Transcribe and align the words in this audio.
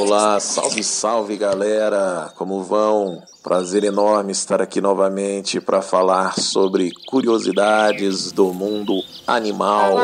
Olá, 0.00 0.38
salve, 0.38 0.84
salve 0.84 1.36
galera! 1.36 2.32
Como 2.36 2.62
vão? 2.62 3.20
Prazer 3.42 3.82
enorme 3.82 4.30
estar 4.30 4.62
aqui 4.62 4.80
novamente 4.80 5.60
para 5.60 5.82
falar 5.82 6.38
sobre 6.38 6.92
curiosidades 7.08 8.30
do 8.30 8.54
mundo 8.54 9.02
animal. 9.26 9.96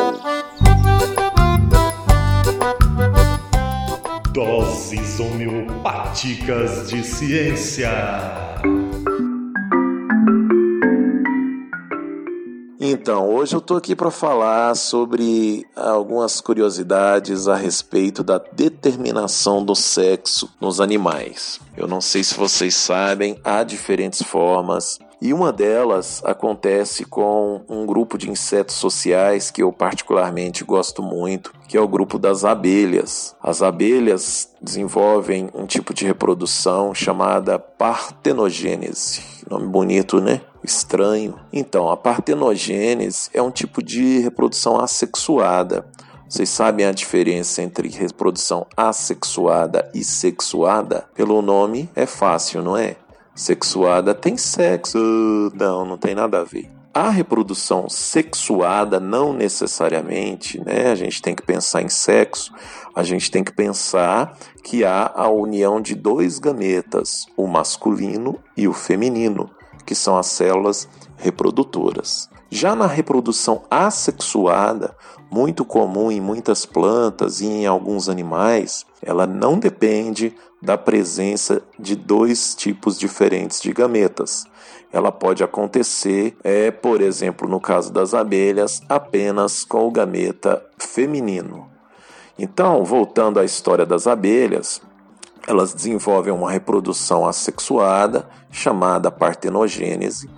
Doses 4.32 5.20
homeopáticas 5.20 6.88
de 6.88 7.04
ciência. 7.04 8.43
Então, 13.05 13.29
hoje 13.29 13.55
eu 13.55 13.59
estou 13.59 13.77
aqui 13.77 13.95
para 13.95 14.11
falar 14.11 14.75
sobre 14.75 15.66
algumas 15.77 16.41
curiosidades 16.41 17.47
a 17.47 17.55
respeito 17.55 18.24
da 18.24 18.38
determinação 18.38 19.62
do 19.62 19.74
sexo 19.74 20.51
nos 20.59 20.80
animais. 20.80 21.61
Eu 21.77 21.87
não 21.87 22.01
sei 22.01 22.25
se 22.25 22.34
vocês 22.34 22.75
sabem, 22.75 23.38
há 23.45 23.62
diferentes 23.62 24.23
formas 24.23 24.98
e 25.20 25.32
uma 25.32 25.52
delas 25.52 26.23
acontece 26.24 27.04
com 27.04 27.62
um 27.68 27.86
grupo 27.86 28.18
de 28.18 28.30
insetos 28.30 28.77
sociais 28.77 29.50
que 29.50 29.62
eu 29.62 29.72
particularmente 29.72 30.64
gosto 30.64 31.02
muito, 31.02 31.52
que 31.68 31.77
é 31.77 31.80
o 31.80 31.88
grupo 31.88 32.18
das 32.18 32.45
abelhas. 32.45 33.34
As 33.42 33.62
abelhas 33.62 34.50
desenvolvem 34.60 35.48
um 35.55 35.66
tipo 35.66 35.95
de 35.95 36.05
reprodução 36.05 36.95
chamada 36.95 37.58
partenogênese. 37.58 39.22
Nome 39.48 39.66
bonito, 39.66 40.20
né? 40.20 40.41
estranho. 40.64 41.38
Então, 41.52 41.91
a 41.91 41.96
partenogênese 41.96 43.28
é 43.34 43.42
um 43.42 43.50
tipo 43.50 43.83
de 43.83 44.19
reprodução 44.20 44.80
assexuada. 44.80 45.86
Vocês 46.28 46.48
sabem 46.48 46.86
a 46.86 46.92
diferença 46.92 47.62
entre 47.62 47.89
reprodução 47.89 48.67
assexuada 48.77 49.89
e 49.94 50.02
sexuada? 50.02 51.06
Pelo 51.14 51.41
nome 51.42 51.89
é 51.94 52.06
fácil, 52.06 52.62
não 52.62 52.77
é? 52.77 52.96
Sexuada 53.34 54.14
tem 54.14 54.36
sexo. 54.36 54.98
Não, 55.54 55.84
não 55.84 55.98
tem 55.98 56.14
nada 56.14 56.40
a 56.40 56.44
ver. 56.44 56.70
A 56.92 57.10
reprodução 57.10 57.88
sexuada 57.88 59.00
não 59.00 59.32
necessariamente, 59.32 60.60
né? 60.64 60.92
A 60.92 60.94
gente 60.94 61.20
tem 61.20 61.34
que 61.34 61.42
pensar 61.42 61.82
em 61.82 61.88
sexo, 61.88 62.52
a 62.94 63.02
gente 63.02 63.32
tem 63.32 63.42
que 63.42 63.52
pensar 63.52 64.38
que 64.62 64.84
há 64.84 65.10
a 65.12 65.28
união 65.28 65.80
de 65.80 65.96
dois 65.96 66.38
gametas, 66.38 67.27
o 67.36 67.48
masculino 67.48 68.38
e 68.56 68.68
o 68.68 68.72
feminino 68.72 69.50
que 69.84 69.94
são 69.94 70.16
as 70.16 70.27
células 70.27 70.88
reprodutoras. 71.16 72.30
Já 72.55 72.77
na 72.77 72.86
reprodução 72.86 73.64
assexuada, 73.69 74.97
muito 75.28 75.64
comum 75.64 76.08
em 76.08 76.20
muitas 76.20 76.64
plantas 76.64 77.41
e 77.41 77.46
em 77.46 77.66
alguns 77.66 78.08
animais, 78.08 78.86
ela 79.02 79.27
não 79.27 79.58
depende 79.58 80.33
da 80.62 80.78
presença 80.78 81.62
de 81.77 81.96
dois 81.96 82.55
tipos 82.55 82.96
diferentes 82.96 83.61
de 83.61 83.72
gametas. 83.72 84.44
Ela 84.92 85.11
pode 85.11 85.42
acontecer, 85.42 86.36
é, 86.44 86.70
por 86.70 87.00
exemplo, 87.00 87.48
no 87.48 87.61
caso 87.61 87.92
das 87.92 88.14
abelhas, 88.14 88.80
apenas 88.89 89.64
com 89.64 89.89
o 89.89 89.91
gameta 89.91 90.64
feminino. 90.78 91.68
Então, 92.39 92.84
voltando 92.84 93.41
à 93.41 93.44
história 93.44 93.84
das 93.84 94.06
abelhas, 94.06 94.80
elas 95.48 95.74
desenvolvem 95.74 96.33
uma 96.33 96.52
reprodução 96.52 97.27
assexuada, 97.27 98.28
chamada 98.48 99.11
partenogênese, 99.11 100.30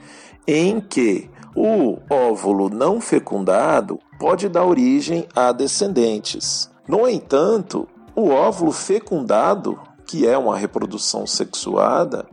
em 0.47 0.81
que 0.81 1.29
o 1.57 1.99
óvulo 2.11 2.69
não 2.69 3.01
fecundado 3.01 3.99
pode 4.19 4.47
dar 4.47 4.65
origem 4.67 5.27
a 5.35 5.53
descendentes. 5.53 6.71
No 6.87 7.09
entanto, 7.09 7.89
o 8.15 8.29
óvulo 8.29 8.71
fecundado, 8.71 9.81
que 10.07 10.27
é 10.27 10.37
uma 10.37 10.57
reprodução 10.57 11.27
sexuada, 11.27 12.27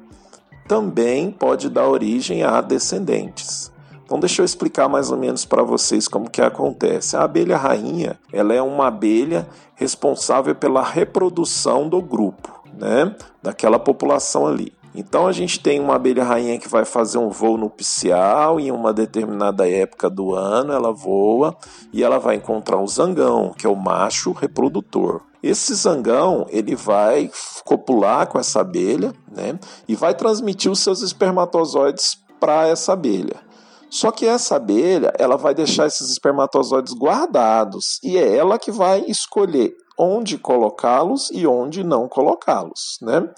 também 0.68 1.32
pode 1.32 1.70
dar 1.70 1.88
origem 1.88 2.44
a 2.44 2.60
descendentes. 2.60 3.72
Então 4.04 4.20
deixa 4.20 4.42
eu 4.42 4.46
explicar 4.46 4.90
mais 4.90 5.10
ou 5.10 5.18
menos 5.18 5.46
para 5.46 5.64
vocês 5.64 6.08
como 6.08 6.30
que 6.30 6.42
acontece. 6.42 7.16
A 7.16 7.24
abelha 7.24 7.56
rainha, 7.56 8.20
ela 8.32 8.54
é 8.54 8.62
uma 8.62 8.88
abelha 8.88 9.48
responsável 9.76 10.54
pela 10.54 10.84
reprodução 10.84 11.88
do 11.88 12.02
grupo 12.02 12.62
né, 12.78 13.16
daquela 13.42 13.80
população 13.80 14.46
ali. 14.46 14.74
Então 14.96 15.26
a 15.26 15.32
gente 15.32 15.60
tem 15.60 15.80
uma 15.80 15.96
abelha 15.96 16.24
rainha 16.24 16.60
que 16.60 16.68
vai 16.68 16.86
fazer 16.86 17.18
um 17.18 17.30
voo 17.30 17.58
nupcial 17.58 18.60
em 18.60 18.72
uma 18.72 18.94
determinada 18.94 19.68
época 19.68 20.10
do 20.10 20.36
ano, 20.36 20.72
ela 20.72 20.92
voa 20.92 21.58
e 21.92 22.04
ela 22.04 22.20
vai 22.20 22.36
encontrar 22.36 22.78
o 22.78 22.88
zangão, 22.88 23.54
que 23.58 23.66
é 23.66 23.70
o 23.70 23.76
macho 23.76 24.32
reprodutor. 24.32 25.22
Esse 25.42 25.74
zangão, 25.74 26.46
ele 26.50 26.76
vai 26.76 27.30
copular 27.66 28.28
com 28.28 28.40
essa 28.40 28.62
abelha, 28.62 29.14
né, 29.30 29.60
e 29.88 29.96
vai 29.96 30.14
transmitir 30.14 30.72
os 30.72 30.80
seus 30.80 31.02
espermatozoides 31.02 32.18
para 32.40 32.68
essa 32.68 32.94
abelha. 32.94 33.42
Só 33.90 34.10
que 34.10 34.26
essa 34.26 34.56
abelha, 34.56 35.14
ela 35.20 35.38
vai 35.38 35.54
deixar 35.54 35.86
esses 35.86 36.10
espermatozoides 36.10 36.94
guardados 36.94 38.00
e 38.04 38.18
é 38.18 38.36
ela 38.36 38.58
que 38.58 38.72
vai 38.72 39.04
escolher 39.08 39.76
onde 39.98 40.38
colocá-los 40.38 41.30
e 41.32 41.46
onde 41.46 41.84
não 41.84 42.08
colocá-los, 42.08 42.98
né? 43.02 43.30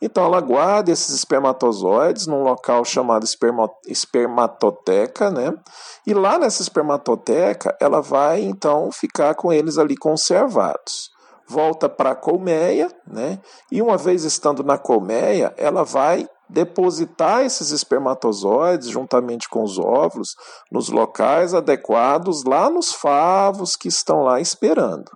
Então 0.00 0.24
ela 0.24 0.40
guarda 0.40 0.90
esses 0.90 1.14
espermatozoides 1.14 2.26
num 2.26 2.42
local 2.42 2.84
chamado 2.84 3.24
esperma, 3.24 3.68
espermatoteca, 3.86 5.30
né? 5.30 5.52
E 6.06 6.14
lá 6.14 6.38
nessa 6.38 6.62
espermatoteca 6.62 7.76
ela 7.80 8.00
vai 8.00 8.42
então 8.42 8.90
ficar 8.92 9.34
com 9.34 9.52
eles 9.52 9.78
ali 9.78 9.96
conservados. 9.96 11.10
Volta 11.48 11.88
para 11.88 12.10
a 12.10 12.16
colmeia, 12.16 12.90
né? 13.06 13.40
E 13.70 13.80
uma 13.80 13.96
vez 13.96 14.24
estando 14.24 14.64
na 14.64 14.76
colmeia, 14.76 15.54
ela 15.56 15.84
vai 15.84 16.28
depositar 16.48 17.44
esses 17.44 17.70
espermatozoides 17.70 18.88
juntamente 18.88 19.48
com 19.48 19.62
os 19.62 19.78
óvulos 19.78 20.36
nos 20.70 20.88
locais 20.88 21.54
adequados 21.54 22.44
lá 22.44 22.70
nos 22.70 22.92
favos 22.92 23.74
que 23.74 23.88
estão 23.88 24.22
lá 24.22 24.40
esperando. 24.40 25.10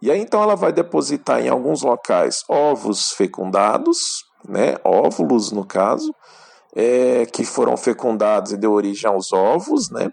E 0.00 0.10
aí 0.10 0.20
então 0.20 0.42
ela 0.42 0.54
vai 0.54 0.72
depositar 0.72 1.40
em 1.40 1.48
alguns 1.48 1.82
locais 1.82 2.44
ovos 2.48 3.12
fecundados, 3.12 4.24
né, 4.48 4.76
óvulos 4.84 5.50
no 5.50 5.64
caso, 5.64 6.14
é, 6.74 7.26
que 7.26 7.44
foram 7.44 7.76
fecundados 7.76 8.52
e 8.52 8.56
deu 8.56 8.72
origem 8.72 9.10
aos 9.10 9.32
ovos, 9.32 9.90
né? 9.90 10.10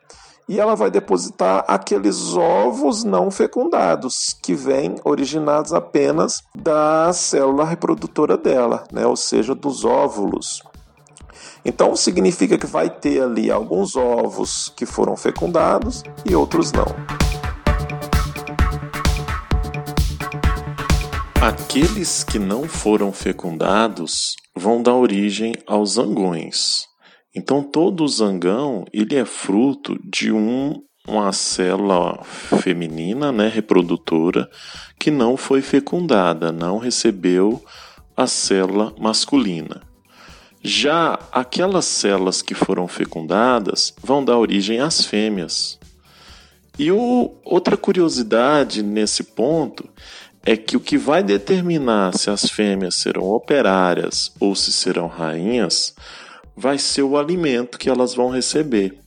E 0.48 0.60
ela 0.60 0.76
vai 0.76 0.92
depositar 0.92 1.64
aqueles 1.68 2.36
ovos 2.36 3.04
não 3.04 3.32
fecundados, 3.32 4.36
que 4.42 4.54
vêm 4.54 4.96
originados 5.04 5.74
apenas 5.74 6.44
da 6.54 7.14
célula 7.14 7.64
reprodutora 7.64 8.38
dela, 8.38 8.84
né? 8.92 9.06
ou 9.06 9.16
seja, 9.16 9.56
dos 9.56 9.86
óvulos. 9.86 10.62
Então 11.64 11.96
significa 11.96 12.58
que 12.58 12.68
vai 12.68 12.90
ter 12.90 13.24
ali 13.24 13.50
alguns 13.50 13.96
ovos 13.96 14.72
que 14.76 14.86
foram 14.86 15.16
fecundados 15.16 16.04
e 16.26 16.36
outros 16.36 16.74
não. 16.74 17.23
Aqueles 21.46 22.24
que 22.24 22.40
não 22.40 22.70
foram 22.70 23.12
fecundados 23.12 24.34
vão 24.56 24.82
dar 24.82 24.94
origem 24.94 25.54
aos 25.68 25.96
zangões. 25.96 26.88
Então 27.36 27.62
todo 27.62 28.08
zangão 28.08 28.86
ele 28.94 29.18
é 29.18 29.26
fruto 29.26 30.00
de 30.10 30.32
um, 30.32 30.82
uma 31.06 31.34
célula 31.34 32.24
feminina, 32.24 33.34
né, 33.34 33.50
reprodutora, 33.50 34.50
que 34.98 35.12
não 35.12 35.36
foi 35.36 35.62
fecundada, 35.62 36.50
não 36.50 36.78
recebeu 36.78 37.62
a 38.16 38.26
célula 38.26 38.96
masculina. 38.98 39.82
Já 40.62 41.20
aquelas 41.30 41.84
células 41.84 42.42
que 42.42 42.54
foram 42.54 42.88
fecundadas 42.88 43.94
vão 44.02 44.24
dar 44.24 44.38
origem 44.38 44.80
às 44.80 45.04
fêmeas. 45.04 45.78
E 46.80 46.90
o, 46.90 47.36
outra 47.44 47.76
curiosidade 47.76 48.82
nesse 48.82 49.26
ponto 49.26 49.90
é 50.46 50.58
que 50.58 50.76
o 50.76 50.80
que 50.80 50.98
vai 50.98 51.24
determinar 51.24 52.18
se 52.18 52.30
as 52.30 52.50
fêmeas 52.50 52.96
serão 52.96 53.24
operárias 53.24 54.32
ou 54.40 54.54
se 54.56 54.72
serão 54.72 55.08
rainhas 55.08 55.96
vai 56.56 56.78
ser 56.78 57.04
o 57.04 57.18
alimento 57.18 57.80
que 57.80 57.90
elas 57.90 58.14
vão 58.14 58.30
receber. 58.30 58.98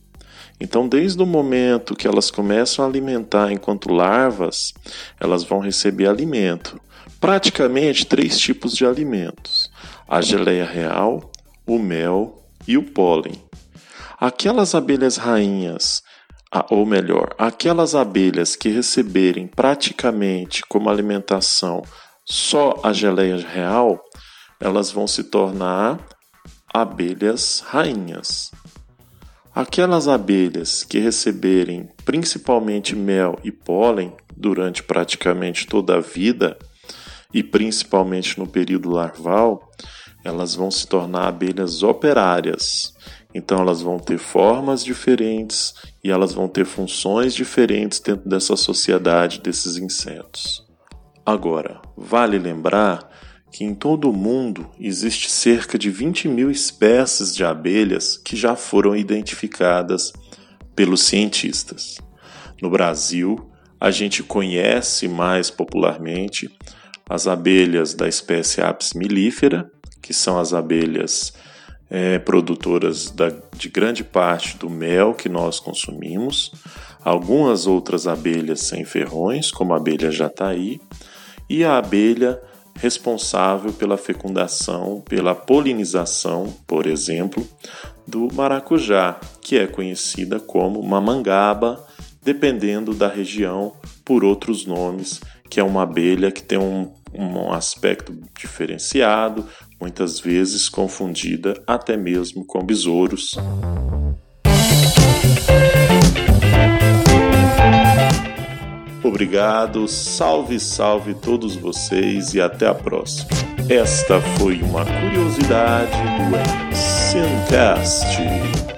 Então, 0.59 0.87
desde 0.87 1.21
o 1.21 1.25
momento 1.25 1.95
que 1.95 2.07
elas 2.07 2.31
começam 2.31 2.83
a 2.83 2.87
alimentar 2.87 3.51
enquanto 3.51 3.93
larvas, 3.93 4.73
elas 5.19 5.43
vão 5.43 5.59
receber 5.59 6.07
alimento. 6.07 6.81
Praticamente 7.21 8.05
três 8.05 8.39
tipos 8.39 8.73
de 8.73 8.85
alimentos: 8.85 9.71
a 10.07 10.19
geleia 10.19 10.65
real, 10.65 11.31
o 11.65 11.77
mel 11.77 12.43
e 12.67 12.77
o 12.77 12.83
pólen. 12.83 13.41
Aquelas 14.19 14.73
abelhas 14.73 15.17
rainhas 15.17 16.01
ou 16.69 16.85
melhor, 16.85 17.35
aquelas 17.37 17.93
abelhas 17.93 18.55
que 18.55 18.69
receberem 18.69 19.47
praticamente 19.47 20.63
como 20.67 20.89
alimentação 20.89 21.81
só 22.25 22.79
a 22.83 22.91
geleia 22.93 23.37
real, 23.37 24.03
elas 24.59 24.91
vão 24.91 25.07
se 25.07 25.23
tornar 25.23 25.99
abelhas 26.73 27.63
rainhas. 27.65 28.51
Aquelas 29.53 30.07
abelhas 30.07 30.83
que 30.83 30.99
receberem 30.99 31.89
principalmente 32.05 32.95
mel 32.95 33.39
e 33.43 33.51
pólen 33.51 34.15
durante 34.35 34.83
praticamente 34.83 35.65
toda 35.65 35.95
a 35.95 35.99
vida, 35.99 36.57
e 37.33 37.43
principalmente 37.43 38.37
no 38.37 38.47
período 38.47 38.89
larval, 38.89 39.67
elas 40.23 40.53
vão 40.55 40.69
se 40.69 40.85
tornar 40.87 41.27
abelhas 41.27 41.83
operárias. 41.83 42.93
Então 43.33 43.59
elas 43.59 43.81
vão 43.81 43.99
ter 43.99 44.17
formas 44.17 44.83
diferentes 44.83 45.73
e 46.03 46.09
elas 46.09 46.33
vão 46.33 46.47
ter 46.47 46.65
funções 46.65 47.33
diferentes 47.33 47.99
dentro 47.99 48.27
dessa 48.27 48.55
sociedade 48.55 49.41
desses 49.41 49.77
insetos. 49.77 50.65
Agora, 51.25 51.81
vale 51.95 52.39
lembrar 52.39 53.09
que 53.51 53.63
em 53.63 53.73
todo 53.73 54.09
o 54.09 54.13
mundo 54.13 54.69
existe 54.79 55.29
cerca 55.29 55.77
de 55.77 55.89
20 55.89 56.27
mil 56.27 56.49
espécies 56.49 57.35
de 57.35 57.43
abelhas 57.43 58.17
que 58.17 58.35
já 58.35 58.55
foram 58.55 58.95
identificadas 58.95 60.13
pelos 60.75 61.03
cientistas. 61.03 61.97
No 62.61 62.69
Brasil, 62.69 63.51
a 63.79 63.91
gente 63.91 64.23
conhece 64.23 65.07
mais 65.07 65.49
popularmente 65.49 66.49
as 67.09 67.27
abelhas 67.27 67.93
da 67.93 68.07
espécie 68.07 68.61
Apis 68.61 68.93
mellifera, 68.93 69.71
que 70.01 70.13
são 70.13 70.39
as 70.39 70.53
abelhas 70.53 71.33
é, 71.89 72.19
produtoras 72.19 73.09
da, 73.09 73.31
de 73.55 73.69
grande 73.69 74.03
parte 74.03 74.57
do 74.57 74.69
mel 74.69 75.13
que 75.13 75.29
nós 75.29 75.59
consumimos, 75.59 76.51
algumas 77.03 77.65
outras 77.65 78.07
abelhas 78.07 78.61
sem 78.61 78.83
ferrões, 78.83 79.51
como 79.51 79.73
a 79.73 79.77
abelha 79.77 80.11
jataí, 80.11 80.81
e 81.49 81.63
a 81.63 81.77
abelha 81.77 82.41
responsável 82.75 83.73
pela 83.73 83.97
fecundação, 83.97 85.01
pela 85.01 85.33
polinização, 85.33 86.53
por 86.67 86.85
exemplo, 86.85 87.47
do 88.05 88.27
maracujá, 88.33 89.19
que 89.41 89.57
é 89.57 89.65
conhecida 89.65 90.39
como 90.39 90.83
mamangaba, 90.83 91.85
dependendo 92.23 92.93
da 92.93 93.07
região 93.07 93.73
por 94.03 94.23
outros 94.23 94.65
nomes, 94.65 95.21
que 95.49 95.59
é 95.59 95.63
uma 95.63 95.83
abelha 95.83 96.31
que 96.31 96.43
tem 96.43 96.57
um, 96.57 96.91
um 97.13 97.51
aspecto 97.51 98.13
diferenciado, 98.37 99.45
muitas 99.79 100.19
vezes 100.19 100.69
confundida 100.69 101.61
até 101.65 101.95
mesmo 101.95 102.45
com 102.45 102.63
besouros. 102.63 103.35
Obrigado, 109.03 109.87
salve, 109.87 110.59
salve 110.59 111.13
todos 111.13 111.55
vocês 111.55 112.33
e 112.33 112.41
até 112.41 112.67
a 112.67 112.75
próxima. 112.75 113.29
Esta 113.69 114.19
foi 114.37 114.61
uma 114.61 114.85
curiosidade 114.85 115.91
do 115.91 116.69
Ensincast. 116.69 118.76